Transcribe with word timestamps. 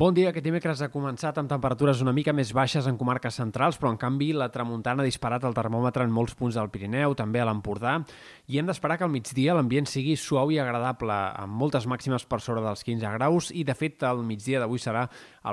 Bon 0.00 0.14
dia. 0.16 0.30
Aquest 0.30 0.46
dimecres 0.46 0.80
ha 0.80 0.86
començat 0.88 1.36
amb 1.36 1.50
temperatures 1.50 1.98
una 2.00 2.14
mica 2.16 2.32
més 2.32 2.54
baixes 2.56 2.86
en 2.88 2.96
comarques 2.96 3.36
centrals, 3.36 3.76
però 3.76 3.90
en 3.92 3.98
canvi 4.00 4.30
la 4.32 4.46
tramuntana 4.48 5.04
ha 5.04 5.04
disparat 5.04 5.42
el 5.44 5.52
termòmetre 5.52 6.06
en 6.06 6.14
molts 6.16 6.32
punts 6.38 6.56
del 6.56 6.70
Pirineu, 6.72 7.12
també 7.18 7.42
a 7.42 7.44
l'Empordà, 7.44 7.98
i 8.48 8.56
hem 8.56 8.70
d'esperar 8.70 8.96
que 8.96 9.04
al 9.04 9.12
migdia 9.12 9.52
l'ambient 9.52 9.84
sigui 9.84 10.14
suau 10.16 10.48
i 10.54 10.56
agradable, 10.56 11.12
amb 11.12 11.52
moltes 11.52 11.84
màximes 11.84 12.24
per 12.24 12.38
sobre 12.40 12.62
dels 12.64 12.80
15 12.86 13.10
graus, 13.18 13.50
i 13.52 13.60
de 13.68 13.74
fet 13.76 14.00
el 14.08 14.22
migdia 14.24 14.62
d'avui 14.62 14.80
serà 14.80 15.02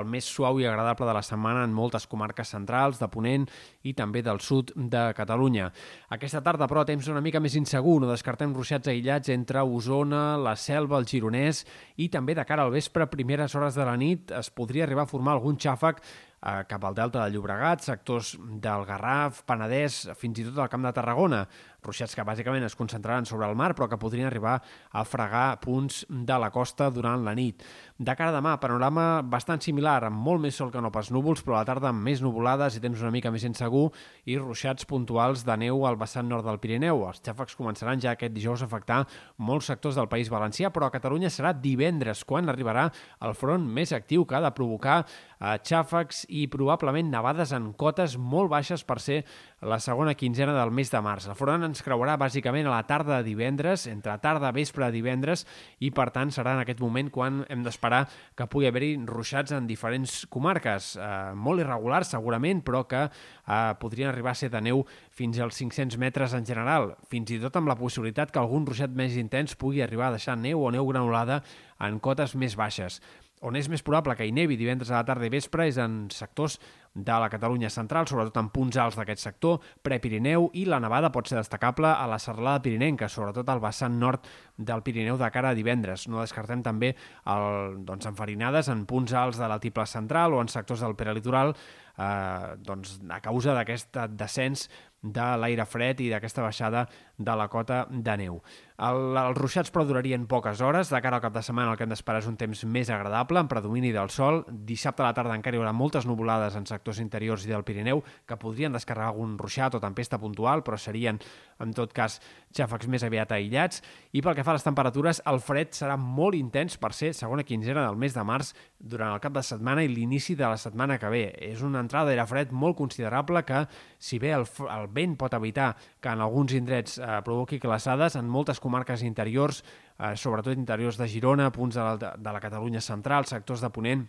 el 0.00 0.08
més 0.08 0.24
suau 0.24 0.56
i 0.62 0.64
agradable 0.64 1.10
de 1.10 1.18
la 1.18 1.24
setmana 1.28 1.66
en 1.68 1.76
moltes 1.76 2.08
comarques 2.08 2.48
centrals, 2.56 2.96
de 3.02 3.10
Ponent 3.12 3.44
i 3.84 3.92
també 3.92 4.24
del 4.24 4.40
sud 4.40 4.72
de 4.72 5.04
Catalunya. 5.12 5.68
Aquesta 6.16 6.40
tarda, 6.40 6.70
però, 6.72 6.86
temps 6.88 7.12
una 7.12 7.20
mica 7.20 7.44
més 7.44 7.58
insegur, 7.60 7.98
no 8.00 8.08
descartem 8.08 8.56
ruixats 8.56 8.88
aïllats 8.88 9.28
entre 9.36 9.60
Osona, 9.60 10.38
la 10.40 10.56
Selva, 10.56 10.96
el 10.96 11.04
Gironès 11.12 11.66
i 12.00 12.08
també 12.08 12.32
de 12.32 12.48
cara 12.48 12.64
al 12.64 12.72
vespre, 12.72 13.10
primeres 13.12 13.52
hores 13.52 13.76
de 13.76 13.84
la 13.84 14.00
nit, 14.00 14.37
es 14.40 14.50
podria 14.50 14.84
arribar 14.86 15.06
a 15.06 15.10
formar 15.10 15.34
algun 15.36 15.58
xàfec 15.60 16.02
eh, 16.42 16.64
cap 16.68 16.84
al 16.84 16.94
delta 16.94 17.24
del 17.24 17.34
Llobregat, 17.36 17.82
sectors 17.86 18.36
del 18.38 18.86
Garraf, 18.88 19.42
Penedès, 19.48 20.06
fins 20.18 20.38
i 20.38 20.46
tot 20.48 20.58
al 20.62 20.70
Camp 20.72 20.86
de 20.86 20.94
Tarragona. 20.94 21.44
Ruixats 21.78 22.16
que 22.18 22.24
bàsicament 22.26 22.64
es 22.66 22.74
concentraran 22.74 23.26
sobre 23.26 23.46
el 23.46 23.54
mar, 23.56 23.70
però 23.78 23.86
que 23.88 24.00
podrien 24.00 24.26
arribar 24.26 24.56
a 24.90 25.04
fregar 25.06 25.60
punts 25.62 26.00
de 26.10 26.38
la 26.42 26.50
costa 26.50 26.88
durant 26.90 27.22
la 27.24 27.36
nit. 27.38 27.62
De 27.98 28.14
cara 28.18 28.32
a 28.32 28.34
demà, 28.34 28.56
panorama 28.58 29.22
bastant 29.22 29.62
similar, 29.62 30.00
amb 30.08 30.18
molt 30.18 30.42
més 30.42 30.58
sol 30.58 30.72
que 30.74 30.82
no 30.82 30.90
pas 30.94 31.12
núvols, 31.14 31.44
però 31.46 31.56
a 31.56 31.62
la 31.62 31.68
tarda 31.68 31.92
amb 31.92 32.02
més 32.02 32.22
nuvolades 32.22 32.76
i 32.76 32.82
temps 32.82 33.00
una 33.02 33.12
mica 33.14 33.30
més 33.30 33.46
insegur 33.46 33.88
i 34.26 34.36
ruixats 34.38 34.88
puntuals 34.90 35.44
de 35.46 35.56
neu 35.62 35.86
al 35.86 35.98
vessant 36.00 36.26
nord 36.28 36.46
del 36.46 36.58
Pirineu. 36.58 37.04
Els 37.06 37.22
xàfecs 37.22 37.56
començaran 37.58 38.02
ja 38.02 38.16
aquest 38.16 38.34
dijous 38.34 38.62
a 38.62 38.66
afectar 38.66 39.04
molts 39.38 39.70
sectors 39.70 39.94
del 39.98 40.10
País 40.10 40.30
Valencià, 40.34 40.72
però 40.74 40.90
a 40.90 40.94
Catalunya 40.94 41.30
serà 41.30 41.54
divendres 41.54 42.24
quan 42.26 42.50
arribarà 42.50 42.88
el 43.22 43.38
front 43.38 43.64
més 43.64 43.94
actiu 43.94 44.26
que 44.26 44.34
ha 44.34 44.42
de 44.42 44.54
provocar 44.54 45.04
xàfecs 45.38 46.24
i 46.28 46.46
probablement 46.50 47.10
nevades 47.12 47.52
en 47.54 47.72
cotes 47.78 48.16
molt 48.18 48.50
baixes 48.50 48.82
per 48.84 48.98
ser 49.00 49.22
la 49.60 49.80
segona 49.82 50.14
quinzena 50.14 50.54
del 50.54 50.70
mes 50.74 50.90
de 50.90 51.00
març. 51.02 51.26
El 51.26 51.36
front 51.38 51.66
ens 51.66 51.82
creuarà 51.82 52.16
bàsicament 52.18 52.66
a 52.66 52.74
la 52.74 52.86
tarda 52.86 53.18
de 53.18 53.26
divendres, 53.26 53.86
entre 53.90 54.16
tarda, 54.22 54.52
vespre 54.54 54.86
de 54.86 54.94
divendres, 54.94 55.44
i 55.82 55.90
per 55.94 56.10
tant 56.14 56.30
serà 56.34 56.54
en 56.54 56.62
aquest 56.62 56.82
moment 56.82 57.10
quan 57.14 57.44
hem 57.50 57.64
d'esperar 57.66 58.04
que 58.38 58.46
pugui 58.50 58.68
haver-hi 58.70 58.92
ruixats 59.06 59.54
en 59.54 59.66
diferents 59.66 60.20
comarques, 60.30 60.94
eh, 60.96 61.34
molt 61.34 61.62
irregulars 61.62 62.14
segurament, 62.14 62.62
però 62.66 62.84
que 62.90 63.06
eh, 63.06 63.74
podrien 63.80 64.10
arribar 64.10 64.34
a 64.34 64.40
ser 64.42 64.50
de 64.54 64.62
neu 64.62 64.84
fins 65.10 65.38
als 65.38 65.58
500 65.58 65.98
metres 65.98 66.34
en 66.34 66.46
general, 66.46 66.94
fins 67.10 67.30
i 67.34 67.40
tot 67.42 67.56
amb 67.58 67.70
la 67.70 67.78
possibilitat 67.78 68.30
que 68.34 68.42
algun 68.42 68.66
ruixat 68.66 68.90
més 68.94 69.16
intens 69.18 69.56
pugui 69.58 69.82
arribar 69.82 70.08
a 70.08 70.18
deixar 70.18 70.38
neu 70.38 70.62
o 70.62 70.70
neu 70.74 70.86
granulada 70.86 71.42
en 71.78 71.98
cotes 72.02 72.34
més 72.34 72.56
baixes. 72.58 73.00
On 73.40 73.54
és 73.54 73.68
més 73.70 73.84
probable 73.86 74.16
que 74.18 74.26
hi 74.26 74.32
nevi 74.34 74.56
divendres 74.58 74.90
a 74.90 74.98
la 74.98 75.06
tarda 75.06 75.27
vespre 75.32 75.68
és 75.68 75.78
en 75.82 76.06
sectors 76.14 76.58
de 76.94 77.18
la 77.20 77.28
Catalunya 77.30 77.70
central, 77.70 78.08
sobretot 78.08 78.36
en 78.40 78.50
punts 78.54 78.76
alts 78.80 78.98
d'aquest 78.98 79.22
sector, 79.22 79.60
Prepirineu, 79.82 80.48
i 80.58 80.64
la 80.68 80.80
nevada 80.82 81.12
pot 81.14 81.28
ser 81.28 81.38
destacable 81.38 81.90
a 81.90 82.06
la 82.10 82.18
serralada 82.22 82.62
pirinenca, 82.64 83.08
sobretot 83.08 83.48
al 83.48 83.62
vessant 83.62 83.98
nord 84.00 84.26
del 84.56 84.82
Pirineu 84.82 85.18
de 85.18 85.30
cara 85.30 85.52
a 85.52 85.58
divendres. 85.58 86.08
No 86.08 86.22
descartem 86.22 86.62
també 86.66 86.94
el, 86.94 87.78
doncs, 87.86 88.08
enfarinades 88.10 88.70
en 88.72 88.86
punts 88.90 89.14
alts 89.14 89.38
de 89.38 89.48
l'altiple 89.48 89.86
central 89.86 90.34
o 90.34 90.42
en 90.42 90.50
sectors 90.52 90.82
del 90.82 90.96
peralitoral, 90.98 91.54
eh, 91.98 92.56
doncs, 92.64 92.98
a 93.10 93.20
causa 93.24 93.54
d'aquest 93.54 93.98
descens 94.18 94.68
de 95.02 95.26
l'aire 95.38 95.62
fred 95.66 96.00
i 96.02 96.08
d'aquesta 96.10 96.42
baixada 96.42 96.88
de 97.18 97.34
la 97.38 97.46
cota 97.48 97.84
de 97.88 98.16
neu. 98.18 98.40
El, 98.82 99.14
els 99.18 99.38
ruixats 99.38 99.70
però 99.74 99.84
durarien 99.86 100.26
poques 100.30 100.60
hores. 100.62 100.90
De 100.90 101.00
cara 101.02 101.18
al 101.18 101.22
cap 101.22 101.34
de 101.34 101.42
setmana 101.42 101.72
el 101.72 101.78
que 101.78 101.86
hem 101.86 101.92
d'esperar 101.94 102.22
és 102.22 102.30
un 102.30 102.38
temps 102.38 102.64
més 102.66 102.90
agradable, 102.90 103.38
amb 103.38 103.50
predomini 103.50 103.92
del 103.94 104.10
sol. 104.14 104.44
Dissabte 104.48 105.04
a 105.04 105.08
la 105.08 105.14
tarda 105.14 105.36
encara 105.38 105.56
hi 105.58 105.62
haurà 105.62 105.74
moltes 105.74 106.06
nuvolades 106.06 106.58
en 106.58 106.66
sectors 106.78 107.02
interiors 107.02 107.44
i 107.44 107.52
del 107.52 107.66
Pirineu 107.66 108.02
que 108.26 108.38
podrien 108.40 108.72
descarregar 108.72 109.12
algun 109.12 109.36
ruixat 109.38 109.74
o 109.74 109.82
tempesta 109.82 110.18
puntual, 110.18 110.62
però 110.64 110.78
serien, 110.78 111.18
en 111.60 111.74
tot 111.74 111.92
cas, 111.92 112.20
xàfecs 112.54 112.88
més 112.88 113.04
aviat 113.04 113.34
aïllats. 113.34 113.82
I 114.14 114.22
pel 114.22 114.36
que 114.38 114.44
fa 114.46 114.54
a 114.54 114.58
les 114.58 114.66
temperatures, 114.66 115.20
el 115.28 115.40
fred 115.44 115.74
serà 115.76 115.98
molt 115.98 116.38
intens 116.38 116.78
per 116.80 116.92
ser 116.96 117.12
segona 117.16 117.44
quinzena 117.46 117.84
del 117.84 117.98
mes 117.98 118.14
de 118.14 118.24
març 118.24 118.54
durant 118.78 119.12
el 119.12 119.22
cap 119.22 119.34
de 119.34 119.42
setmana 119.44 119.84
i 119.84 119.90
l'inici 119.92 120.36
de 120.38 120.46
la 120.46 120.58
setmana 120.60 120.98
que 120.98 121.10
ve. 121.12 121.24
És 121.50 121.62
una 121.66 121.82
entrada 121.84 122.10
d'aire 122.10 122.26
fred 122.30 122.54
molt 122.54 122.78
considerable 122.78 123.42
que, 123.48 123.64
si 123.98 124.20
bé 124.22 124.32
el, 124.36 124.46
el 124.46 124.88
vent 124.94 125.18
pot 125.18 125.34
evitar 125.34 125.74
que 126.00 126.12
en 126.12 126.22
alguns 126.22 126.54
indrets 126.56 126.98
eh, 126.98 127.18
provoqui 127.26 127.58
glaçades, 127.62 128.16
en 128.16 128.30
moltes 128.30 128.62
comarques 128.62 129.02
interiors, 129.02 129.64
eh, 129.98 130.14
sobretot 130.16 130.56
interiors 130.56 131.00
de 131.00 131.08
Girona, 131.10 131.50
punts 131.52 131.76
de 131.76 131.84
la, 131.84 132.14
de 132.14 132.32
la 132.32 132.40
Catalunya 132.40 132.80
central, 132.84 133.26
sectors 133.26 133.64
de 133.64 133.72
Ponent, 133.74 134.06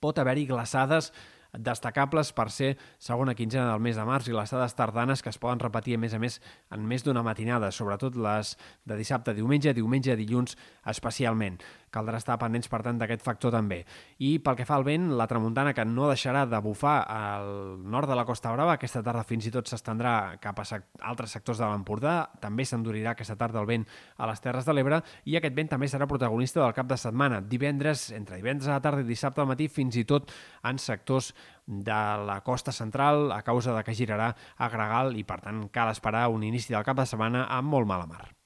pot 0.00 0.18
haver-hi 0.18 0.46
glaçades 0.48 1.10
destacables 1.58 2.32
per 2.36 2.48
ser 2.50 2.76
segona 2.98 3.34
quinzena 3.34 3.70
del 3.72 3.82
mes 3.82 3.98
de 3.98 4.04
març 4.06 4.30
i 4.30 4.36
les 4.36 4.50
dades 4.54 4.76
tardanes 4.78 5.22
que 5.22 5.30
es 5.32 5.38
poden 5.38 5.60
repetir 5.62 5.96
a 5.96 6.02
més 6.02 6.14
a 6.14 6.20
més 6.22 6.40
en 6.70 6.86
més 6.86 7.04
d'una 7.04 7.24
matinada, 7.26 7.70
sobretot 7.74 8.16
les 8.16 8.56
de 8.86 8.98
dissabte, 8.98 9.34
diumenge, 9.34 9.74
diumenge, 9.74 10.16
dilluns 10.16 10.56
especialment. 10.90 11.58
Caldrà 11.90 12.20
estar 12.20 12.36
pendents, 12.38 12.68
per 12.70 12.84
tant, 12.86 13.00
d'aquest 13.00 13.24
factor 13.26 13.50
també. 13.50 13.80
I 14.22 14.36
pel 14.44 14.54
que 14.60 14.66
fa 14.66 14.76
al 14.78 14.84
vent, 14.86 15.08
la 15.18 15.26
tramuntana 15.26 15.72
que 15.74 15.82
no 15.84 16.06
deixarà 16.06 16.44
de 16.46 16.60
bufar 16.62 17.00
al 17.10 17.80
nord 17.82 18.06
de 18.06 18.14
la 18.14 18.24
Costa 18.28 18.52
Brava, 18.54 18.76
aquesta 18.78 19.02
tarda 19.02 19.24
fins 19.26 19.48
i 19.48 19.52
tot 19.54 19.66
s'estendrà 19.66 20.36
cap 20.42 20.60
a 20.62 20.66
sec 20.68 20.86
altres 21.02 21.34
sectors 21.34 21.58
de 21.58 21.66
l'Empordà, 21.66 22.14
també 22.40 22.66
s'endurirà 22.68 23.16
aquesta 23.16 23.34
tarda 23.40 23.58
el 23.58 23.66
vent 23.66 23.88
a 24.18 24.30
les 24.30 24.42
Terres 24.44 24.68
de 24.68 24.76
l'Ebre 24.76 25.00
i 25.26 25.34
aquest 25.36 25.56
vent 25.56 25.72
també 25.74 25.90
serà 25.90 26.06
protagonista 26.06 26.62
del 26.62 26.76
cap 26.76 26.86
de 26.86 26.98
setmana, 27.00 27.40
divendres, 27.42 28.10
entre 28.14 28.38
divendres 28.38 28.70
a 28.70 28.78
la 28.78 28.84
tarda 28.84 29.02
i 29.02 29.08
dissabte 29.10 29.42
al 29.42 29.50
matí, 29.50 29.66
fins 29.66 29.98
i 29.98 30.06
tot 30.06 30.30
en 30.62 30.78
sectors 30.78 31.34
de 31.66 32.00
la 32.26 32.40
costa 32.42 32.72
central 32.72 33.30
a 33.32 33.42
causa 33.46 33.76
de 33.76 33.84
que 33.86 33.94
girarà 33.94 34.32
a 34.56 34.68
Gregal 34.72 35.16
i 35.16 35.24
per 35.24 35.40
tant 35.44 35.68
cal 35.70 35.92
esperar 35.92 36.28
un 36.34 36.42
inici 36.42 36.74
del 36.74 36.86
cap 36.86 36.98
de 36.98 37.06
setmana 37.06 37.46
amb 37.48 37.70
molt 37.70 37.86
mala 37.86 38.10
mar. 38.10 38.39